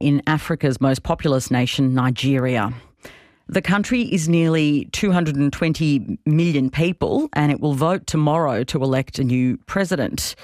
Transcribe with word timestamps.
in 0.00 0.22
Africa's 0.26 0.80
most 0.80 1.02
populous 1.02 1.50
nation, 1.50 1.94
Nigeria. 1.94 2.72
The 3.48 3.62
country 3.62 4.02
is 4.02 4.28
nearly 4.28 4.86
220 4.92 6.18
million 6.26 6.70
people 6.70 7.30
and 7.32 7.50
it 7.50 7.60
will 7.60 7.74
vote 7.74 8.06
tomorrow 8.06 8.62
to 8.64 8.82
elect 8.82 9.18
a 9.18 9.24
new 9.24 9.56
president. 9.66 10.34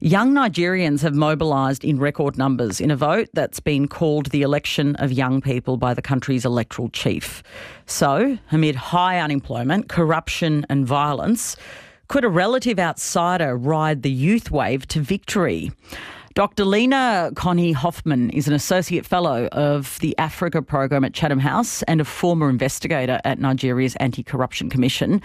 Young 0.00 0.32
Nigerians 0.32 1.00
have 1.02 1.14
mobilised 1.14 1.84
in 1.84 1.98
record 1.98 2.36
numbers 2.38 2.80
in 2.80 2.90
a 2.90 2.96
vote 2.96 3.28
that's 3.32 3.60
been 3.60 3.88
called 3.88 4.26
the 4.26 4.42
election 4.42 4.94
of 4.96 5.10
young 5.10 5.40
people 5.40 5.76
by 5.76 5.94
the 5.94 6.02
country's 6.02 6.44
electoral 6.44 6.90
chief. 6.90 7.42
So, 7.86 8.38
amid 8.52 8.76
high 8.76 9.18
unemployment, 9.18 9.88
corruption, 9.88 10.66
and 10.68 10.86
violence, 10.86 11.56
could 12.08 12.24
a 12.24 12.28
relative 12.28 12.78
outsider 12.78 13.56
ride 13.56 14.02
the 14.02 14.10
youth 14.10 14.50
wave 14.50 14.86
to 14.88 15.00
victory? 15.00 15.72
Dr. 16.36 16.66
Leena 16.66 17.32
Koni 17.34 17.72
Hoffmann 17.72 18.28
is 18.28 18.46
an 18.46 18.52
Associate 18.52 19.06
Fellow 19.06 19.46
of 19.52 19.98
the 20.00 20.14
Africa 20.18 20.60
Program 20.60 21.02
at 21.02 21.14
Chatham 21.14 21.38
House 21.38 21.82
and 21.84 21.98
a 21.98 22.04
former 22.04 22.50
investigator 22.50 23.18
at 23.24 23.38
Nigeria's 23.38 23.96
Anti 23.96 24.22
Corruption 24.22 24.68
Commission. 24.68 25.22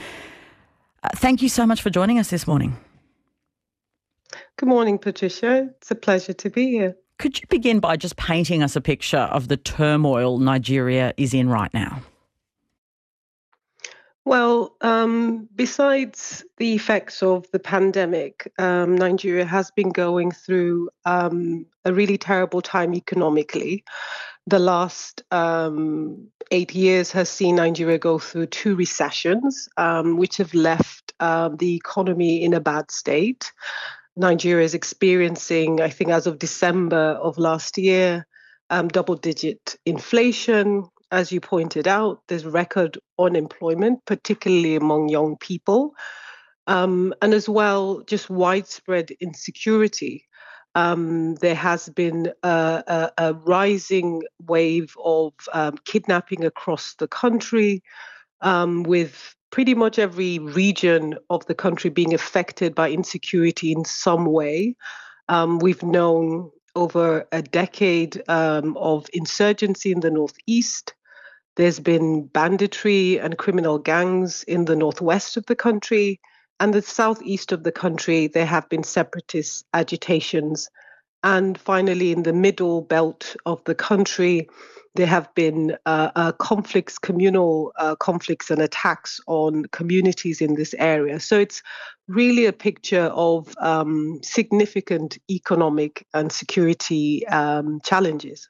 Uh, 1.03 1.09
thank 1.15 1.41
you 1.41 1.49
so 1.49 1.65
much 1.67 1.81
for 1.81 1.89
joining 1.89 2.17
us 2.17 2.29
this 2.29 2.47
morning. 2.47 2.77
Good 4.55 4.69
morning, 4.69 4.97
Patricia. 4.97 5.69
It's 5.75 5.91
a 5.91 5.95
pleasure 5.95 6.31
to 6.31 6.49
be 6.49 6.69
here. 6.69 6.95
Could 7.19 7.41
you 7.41 7.45
begin 7.49 7.81
by 7.81 7.97
just 7.97 8.15
painting 8.15 8.63
us 8.63 8.77
a 8.77 8.81
picture 8.81 9.17
of 9.17 9.49
the 9.49 9.57
turmoil 9.57 10.37
Nigeria 10.37 11.13
is 11.17 11.33
in 11.33 11.49
right 11.49 11.73
now? 11.73 12.01
Well, 14.23 14.75
um, 14.81 15.49
besides 15.55 16.43
the 16.57 16.75
effects 16.75 17.23
of 17.23 17.49
the 17.51 17.59
pandemic, 17.59 18.51
um, 18.59 18.95
Nigeria 18.95 19.45
has 19.45 19.71
been 19.71 19.89
going 19.89 20.31
through 20.31 20.89
um, 21.05 21.65
a 21.85 21.93
really 21.93 22.19
terrible 22.19 22.61
time 22.61 22.93
economically. 22.93 23.83
The 24.45 24.59
last 24.59 25.23
um, 25.31 26.27
eight 26.51 26.75
years 26.75 27.11
has 27.13 27.29
seen 27.29 27.55
Nigeria 27.55 27.97
go 27.97 28.19
through 28.19 28.47
two 28.47 28.75
recessions, 28.75 29.67
um, 29.77 30.17
which 30.17 30.37
have 30.37 30.53
left 30.53 31.13
uh, 31.19 31.49
the 31.49 31.75
economy 31.75 32.43
in 32.43 32.53
a 32.53 32.59
bad 32.59 32.91
state. 32.91 33.51
Nigeria 34.15 34.65
is 34.65 34.75
experiencing, 34.75 35.81
I 35.81 35.89
think, 35.89 36.11
as 36.11 36.27
of 36.27 36.37
December 36.37 37.17
of 37.21 37.39
last 37.39 37.77
year, 37.77 38.27
double 38.69 39.15
digit 39.15 39.77
inflation. 39.85 40.83
As 41.11 41.31
you 41.31 41.41
pointed 41.41 41.87
out, 41.87 42.21
there's 42.27 42.45
record 42.45 42.97
unemployment, 43.19 44.05
particularly 44.05 44.75
among 44.77 45.09
young 45.09 45.35
people, 45.37 45.93
um, 46.67 47.13
and 47.21 47.33
as 47.33 47.49
well, 47.49 48.01
just 48.07 48.29
widespread 48.29 49.11
insecurity. 49.19 50.25
Um, 50.73 51.35
there 51.35 51.55
has 51.55 51.89
been 51.89 52.31
a, 52.43 52.83
a, 52.87 53.11
a 53.17 53.33
rising 53.33 54.21
wave 54.47 54.95
of 55.03 55.33
um, 55.51 55.77
kidnapping 55.83 56.45
across 56.45 56.95
the 56.95 57.09
country, 57.09 57.83
um, 58.39 58.83
with 58.83 59.35
pretty 59.51 59.75
much 59.75 59.99
every 59.99 60.39
region 60.39 61.17
of 61.29 61.45
the 61.45 61.55
country 61.55 61.89
being 61.89 62.13
affected 62.13 62.73
by 62.73 62.89
insecurity 62.89 63.73
in 63.73 63.83
some 63.83 64.25
way. 64.25 64.75
Um, 65.27 65.59
we've 65.59 65.83
known 65.83 66.51
over 66.73 67.27
a 67.33 67.41
decade 67.41 68.23
um, 68.29 68.77
of 68.77 69.07
insurgency 69.11 69.91
in 69.91 69.99
the 69.99 70.09
northeast. 70.09 70.93
There's 71.55 71.79
been 71.79 72.25
banditry 72.27 73.19
and 73.19 73.37
criminal 73.37 73.77
gangs 73.77 74.43
in 74.43 74.65
the 74.65 74.75
northwest 74.75 75.37
of 75.37 75.45
the 75.47 75.55
country. 75.55 76.19
And 76.59 76.73
the 76.73 76.81
southeast 76.81 77.51
of 77.51 77.63
the 77.63 77.71
country, 77.71 78.27
there 78.27 78.45
have 78.45 78.69
been 78.69 78.83
separatist 78.83 79.65
agitations. 79.73 80.69
And 81.23 81.59
finally, 81.59 82.11
in 82.11 82.23
the 82.23 82.33
middle 82.33 82.81
belt 82.81 83.35
of 83.45 83.63
the 83.65 83.75
country, 83.75 84.47
there 84.95 85.07
have 85.07 85.33
been 85.35 85.77
uh, 85.85 86.11
uh, 86.15 86.31
conflicts, 86.33 86.97
communal 86.97 87.71
uh, 87.77 87.95
conflicts, 87.95 88.51
and 88.51 88.61
attacks 88.61 89.19
on 89.27 89.65
communities 89.71 90.41
in 90.41 90.55
this 90.55 90.75
area. 90.77 91.19
So 91.19 91.39
it's 91.39 91.63
really 92.07 92.45
a 92.45 92.53
picture 92.53 93.05
of 93.13 93.55
um, 93.59 94.19
significant 94.21 95.17
economic 95.29 96.05
and 96.13 96.31
security 96.31 97.25
um, 97.27 97.79
challenges. 97.83 98.49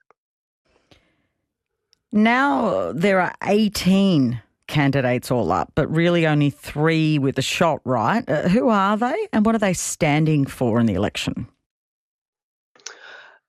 Now 2.11 2.91
there 2.93 3.21
are 3.21 3.33
18 3.43 4.41
candidates 4.67 5.31
all 5.31 5.51
up, 5.51 5.71
but 5.75 5.93
really 5.93 6.27
only 6.27 6.49
three 6.49 7.19
with 7.19 7.37
a 7.37 7.41
shot, 7.41 7.81
right? 7.85 8.27
Uh, 8.29 8.49
who 8.49 8.69
are 8.69 8.97
they 8.97 9.27
and 9.31 9.45
what 9.45 9.55
are 9.55 9.59
they 9.59 9.73
standing 9.73 10.45
for 10.45 10.79
in 10.79 10.85
the 10.85 10.93
election? 10.93 11.47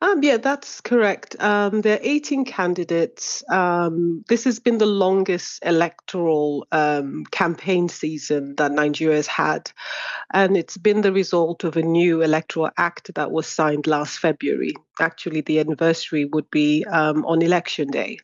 Um, 0.02 0.20
yeah, 0.20 0.38
that's 0.38 0.80
correct. 0.80 1.36
Um, 1.38 1.80
there 1.82 1.96
are 1.96 2.02
18 2.02 2.44
candidates. 2.44 3.44
Um, 3.48 4.24
this 4.28 4.42
has 4.42 4.58
been 4.58 4.78
the 4.78 4.84
longest 4.84 5.64
electoral 5.64 6.66
um, 6.72 7.24
campaign 7.30 7.88
season 7.88 8.56
that 8.56 8.72
Nigeria 8.72 9.14
has 9.14 9.28
had. 9.28 9.70
And 10.34 10.56
it's 10.56 10.76
been 10.76 11.02
the 11.02 11.12
result 11.12 11.62
of 11.62 11.76
a 11.76 11.82
new 11.82 12.20
electoral 12.20 12.70
act 12.76 13.14
that 13.14 13.30
was 13.30 13.46
signed 13.46 13.86
last 13.86 14.18
February. 14.18 14.74
Actually, 15.00 15.42
the 15.42 15.60
anniversary 15.60 16.24
would 16.24 16.50
be 16.50 16.84
um, 16.86 17.24
on 17.24 17.40
election 17.40 17.86
day. 17.86 18.18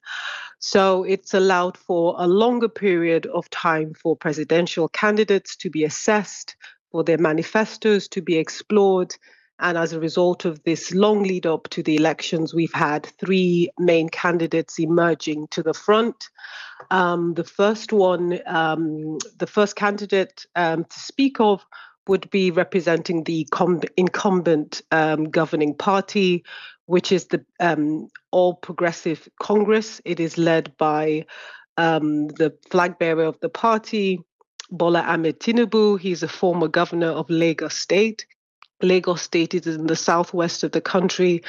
So 0.59 1.05
it's 1.05 1.33
allowed 1.33 1.77
for 1.77 2.17
a 2.19 2.27
longer 2.27 2.69
period 2.69 3.27
of 3.27 3.49
time 3.51 3.95
for 3.95 4.17
presidential 4.17 4.89
candidates 4.89 5.55
to 5.59 5.71
be 5.71 5.85
assessed, 5.85 6.57
for 6.91 7.05
their 7.05 7.19
manifestos 7.19 8.09
to 8.09 8.21
be 8.21 8.37
explored 8.37 9.15
and 9.61 9.77
as 9.77 9.93
a 9.93 10.01
result 10.01 10.45
of 10.45 10.63
this 10.63 10.93
long 10.95 11.23
lead 11.23 11.47
up 11.47 11.69
to 11.71 11.83
the 11.83 11.97
elections, 11.97 12.55
we've 12.55 12.73
had 12.73 13.07
three 13.19 13.71
main 13.79 14.09
candidates 14.09 14.79
emerging 14.79 15.49
to 15.49 15.63
the 15.63 15.75
front. 15.75 16.29
Um, 16.91 17.35
the 17.35 17.45
first 17.45 17.93
one, 17.93 18.39
um, 18.47 19.19
the 19.37 19.47
first 19.47 19.75
candidate 19.75 20.47
um, 20.55 20.85
to 20.85 21.01
speak 21.01 21.41
of 21.41 21.65
would 22.07 22.31
be 22.31 22.51
representing 22.51 23.25
the 23.25 23.47
com- 23.51 23.83
incumbent 23.97 24.83
um, 24.93 25.25
governing 25.25 25.75
party, 25.75 26.45
which 26.87 27.13
is 27.13 27.27
the 27.27 27.45
um, 27.61 28.09
All 28.31 28.55
Progressive 28.55 29.29
Congress. 29.41 30.01
It 30.05 30.21
is 30.21 30.39
led 30.39 30.77
by 30.79 31.27
um, 31.77 32.29
the 32.29 32.57
flag 32.71 32.99
bearer 32.99 33.25
of 33.25 33.39
the 33.41 33.49
party, 33.49 34.21
Bola 34.71 35.03
Ahmed 35.03 35.41
Tinubu. 35.41 35.99
He's 36.01 36.23
a 36.23 36.29
former 36.29 36.69
governor 36.69 37.11
of 37.11 37.29
Lagos 37.29 37.75
State. 37.75 38.25
Lagos 38.83 39.23
State 39.23 39.55
is 39.55 39.67
in 39.67 39.87
the 39.87 39.97
southwest 39.97 40.63
of 40.63 40.73
the 40.73 40.81
country, 40.81 41.43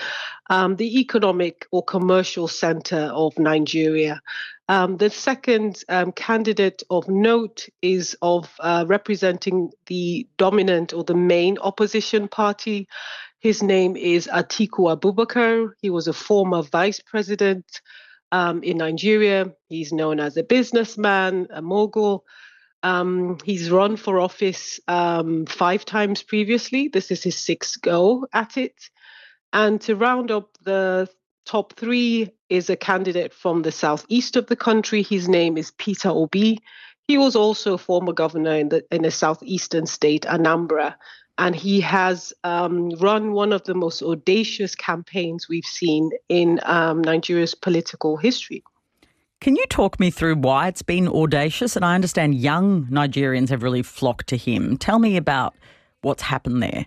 um, 0.50 0.76
the 0.76 1.00
economic 1.00 1.68
or 1.72 1.84
commercial 1.84 2.48
center 2.48 3.12
of 3.14 3.38
Nigeria. 3.38 4.22
Um, 4.68 4.98
the 4.98 5.10
second 5.10 5.84
um, 5.90 6.12
candidate 6.12 6.84
of 6.90 7.08
note 7.08 7.68
is 7.82 8.16
of 8.22 8.54
uh, 8.60 8.86
representing 8.88 9.72
the 9.88 10.28
dominant 10.38 10.94
or 10.94 11.04
the 11.04 11.16
main 11.16 11.58
opposition 11.60 12.28
party. 12.28 12.88
His 13.40 13.64
name 13.64 13.96
is 13.96 14.28
Atiku 14.28 14.96
Abubakar. 14.96 15.72
He 15.82 15.90
was 15.90 16.08
a 16.08 16.14
former 16.14 16.62
vice 16.62 17.00
president 17.00 17.82
um, 18.32 18.62
in 18.64 18.78
Nigeria. 18.78 19.52
He's 19.70 19.92
known 19.94 20.20
as 20.20 20.38
a 20.38 20.44
businessman, 20.44 21.48
a 21.52 21.62
mogul. 21.62 22.26
Um, 22.84 23.38
he's 23.44 23.70
run 23.70 23.98
for 23.98 24.20
office 24.20 24.80
um, 24.88 25.46
five 25.46 25.86
times 25.86 26.24
previously. 26.24 26.88
This 26.88 27.12
is 27.12 27.24
his 27.24 27.38
sixth 27.38 27.82
go 27.82 28.28
at 28.34 28.58
it. 28.58 28.90
And 29.52 29.82
to 29.82 29.96
round 29.96 30.32
up 30.32 30.58
the 30.64 31.10
top 31.46 31.74
three 31.74 32.32
is 32.50 32.70
a 32.70 32.76
candidate 32.76 33.34
from 33.34 33.64
the 33.64 33.72
southeast 33.72 34.36
of 34.36 34.48
the 34.48 34.56
country. 34.56 35.04
His 35.04 35.28
name 35.28 35.58
is 35.58 35.72
Peter 35.72 36.10
Obi. 36.10 36.60
He 37.08 37.18
was 37.18 37.36
also 37.36 37.74
a 37.74 37.78
former 37.80 38.14
governor 38.14 38.56
in 38.56 38.70
the 38.70 38.86
in 38.92 39.04
a 39.04 39.12
southeastern 39.12 39.88
state, 39.88 40.26
Anambra, 40.26 40.96
and 41.40 41.56
he 41.56 41.82
has 41.82 42.34
um, 42.44 42.92
run 42.92 43.32
one 43.32 43.52
of 43.52 43.64
the 43.64 43.74
most 43.74 44.04
audacious 44.04 44.75
campaigns 44.75 45.50
we've 45.50 45.66
seen 45.66 46.12
in 46.28 46.60
um, 46.64 47.02
Nigeria's 47.02 47.56
political 47.56 48.18
history. 48.18 48.64
Can 49.41 49.56
you 49.56 49.65
talk 49.68 50.00
me 50.00 50.12
through 50.12 50.36
why 50.36 50.68
it's 50.68 50.81
been 50.81 51.07
audacious? 51.07 51.75
And 51.75 51.86
I 51.86 51.95
understand 51.95 52.36
young 52.36 52.86
Nigerians 52.88 53.50
have 53.50 53.63
really 53.63 53.83
flocked 53.83 54.27
to 54.27 54.38
him. 54.38 54.77
Tell 54.77 55.00
me 55.00 55.15
about 55.15 55.56
what's 56.01 56.24
happened 56.24 56.62
there. 56.62 56.86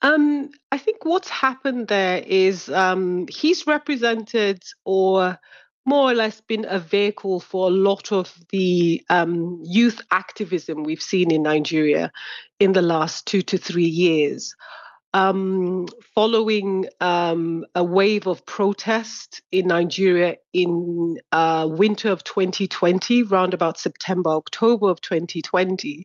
Um, 0.00 0.50
I 0.72 0.78
think 0.78 1.04
what's 1.04 1.28
happened 1.28 1.88
there 1.88 2.22
is 2.24 2.68
um, 2.70 3.26
he's 3.28 3.66
represented 3.66 4.62
or 4.84 5.38
more 5.84 6.10
or 6.10 6.14
less 6.14 6.40
been 6.42 6.66
a 6.68 6.78
vehicle 6.78 7.40
for 7.40 7.68
a 7.68 7.72
lot 7.72 8.12
of 8.12 8.32
the 8.50 9.02
um, 9.08 9.60
youth 9.64 10.00
activism 10.10 10.84
we've 10.84 11.02
seen 11.02 11.30
in 11.30 11.42
Nigeria 11.42 12.12
in 12.60 12.72
the 12.72 12.82
last 12.82 13.26
two 13.26 13.42
to 13.42 13.58
three 13.58 13.86
years. 13.86 14.54
Um, 15.14 15.86
following 16.14 16.86
um, 17.00 17.64
a 17.74 17.82
wave 17.82 18.26
of 18.26 18.44
protest 18.44 19.40
in 19.50 19.68
Nigeria 19.68 20.36
in 20.52 21.18
uh, 21.32 21.66
winter 21.70 22.10
of 22.10 22.24
2020, 22.24 23.22
around 23.24 23.54
about 23.54 23.78
September, 23.78 24.30
October 24.30 24.90
of 24.90 25.00
2020, 25.00 26.04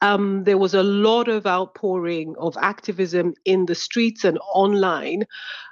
um, 0.00 0.44
there 0.44 0.58
was 0.58 0.74
a 0.74 0.82
lot 0.82 1.28
of 1.28 1.46
outpouring 1.46 2.34
of 2.38 2.56
activism 2.60 3.34
in 3.44 3.66
the 3.66 3.74
streets 3.74 4.24
and 4.24 4.38
online, 4.52 5.24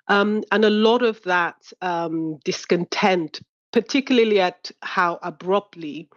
um, 0.08 0.44
and 0.52 0.64
a 0.64 0.70
lot 0.70 1.02
of 1.02 1.23
that 1.23 1.56
um, 1.81 2.38
discontent, 2.44 3.40
particularly 3.73 4.40
at 4.40 4.70
how 4.82 5.19
abruptly 5.23 6.08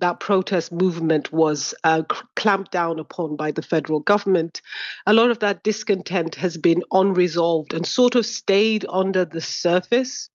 that 0.00 0.20
protest 0.20 0.72
movement 0.72 1.32
was 1.32 1.74
uh, 1.84 2.02
clamped 2.36 2.72
down 2.72 2.98
upon 2.98 3.36
by 3.36 3.50
the 3.50 3.62
federal 3.62 4.00
government, 4.00 4.60
a 5.06 5.12
lot 5.12 5.30
of 5.30 5.38
that 5.40 5.62
discontent 5.62 6.34
has 6.36 6.56
been 6.56 6.82
unresolved 6.92 7.74
and 7.74 7.86
sort 7.86 8.14
of 8.14 8.26
stayed 8.26 8.84
under 8.88 9.24
the 9.24 9.40
surface 9.40 10.30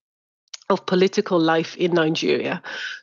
of 0.70 0.86
political 0.86 1.40
life 1.40 1.76
in 1.78 1.94
Nigeria. 1.94 2.62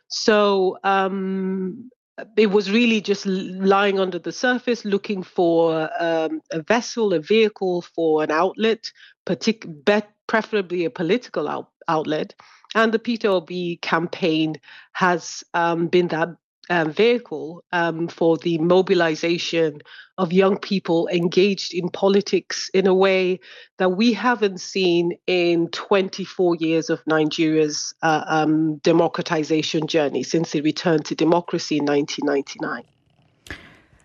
So 0.08 0.78
um, 0.82 1.90
it 2.36 2.50
was 2.50 2.70
really 2.70 3.00
just 3.00 3.26
lying 3.26 4.00
under 4.00 4.18
the 4.18 4.32
surface, 4.32 4.84
looking 4.84 5.22
for 5.22 5.88
um, 6.00 6.40
a 6.50 6.62
vessel, 6.62 7.12
a 7.12 7.20
vehicle 7.20 7.82
for 7.82 8.22
an 8.22 8.30
outlet, 8.30 8.90
partic- 9.26 10.02
preferably 10.26 10.84
a 10.84 10.90
political 10.90 11.48
out- 11.48 11.70
outlet. 11.88 12.34
And 12.74 12.92
the 12.92 12.98
Peter 12.98 13.28
Obi 13.28 13.78
campaign 13.82 14.56
has 14.92 15.42
um, 15.54 15.88
been 15.88 16.08
that 16.08 16.28
um, 16.70 16.93
vehicle 16.93 17.62
um, 17.72 18.08
for 18.08 18.38
the 18.38 18.56
mobilization 18.58 19.82
of 20.17 20.32
young 20.32 20.56
people 20.56 21.08
engaged 21.08 21.75
in 21.75 21.88
politics 21.90 22.70
in 22.72 22.87
a 22.87 22.94
way 22.94 23.40
that 23.78 23.90
we 23.90 24.12
haven't 24.12 24.61
seen 24.61 25.12
in 25.26 25.69
24 25.69 26.56
years 26.56 26.88
of 26.88 27.00
Nigeria's 27.06 27.94
uh, 28.02 28.25
um, 28.26 28.76
democratization 28.76 29.87
journey 29.87 30.22
since 30.22 30.55
it 30.55 30.62
returned 30.62 31.05
to 31.06 31.14
democracy 31.14 31.78
in 31.78 31.84
1999. 31.84 32.84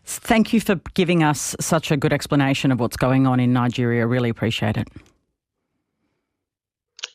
Thank 0.08 0.54
you 0.54 0.62
for 0.62 0.76
giving 0.94 1.24
us 1.24 1.56
such 1.60 1.92
a 1.92 1.98
good 1.98 2.14
explanation 2.14 2.72
of 2.72 2.80
what's 2.80 2.98
going 2.98 3.26
on 3.26 3.40
in 3.40 3.54
Nigeria. 3.54 4.06
Really 4.06 4.30
appreciate 4.30 4.78
it. 4.78 4.88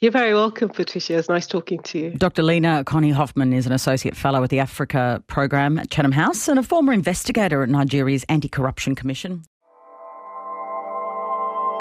You're 0.00 0.12
very 0.12 0.32
welcome, 0.32 0.70
Patricia. 0.70 1.18
It's 1.18 1.28
nice 1.28 1.46
talking 1.46 1.82
to 1.82 1.98
you. 1.98 2.10
Dr. 2.12 2.42
Leena 2.42 2.84
Koni 2.84 3.10
Hoffmann 3.10 3.52
is 3.52 3.66
an 3.66 3.72
Associate 3.72 4.16
Fellow 4.16 4.42
at 4.42 4.48
the 4.48 4.58
Africa 4.58 5.22
Program 5.26 5.78
at 5.78 5.90
Chatham 5.90 6.12
House 6.12 6.48
and 6.48 6.58
a 6.58 6.62
former 6.62 6.94
investigator 6.94 7.62
at 7.62 7.68
Nigeria's 7.68 8.24
Anti 8.30 8.48
Corruption 8.48 8.94
Commission. 8.94 9.42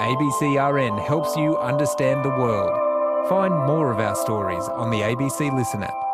ABCRN 0.00 1.02
helps 1.06 1.34
you 1.36 1.56
understand 1.56 2.22
the 2.22 2.28
world. 2.28 3.28
Find 3.30 3.54
more 3.54 3.90
of 3.90 3.98
our 3.98 4.16
stories 4.16 4.64
on 4.64 4.90
the 4.90 4.98
ABC 4.98 5.56
Listen 5.56 5.82
app. 5.82 6.09